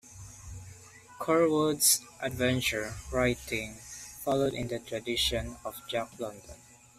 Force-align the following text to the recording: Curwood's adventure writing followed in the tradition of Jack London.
Curwood's 1.19 2.01
adventure 2.21 2.95
writing 3.11 3.75
followed 4.23 4.55
in 4.55 4.67
the 4.67 4.79
tradition 4.79 5.57
of 5.63 5.79
Jack 5.87 6.19
London. 6.19 6.57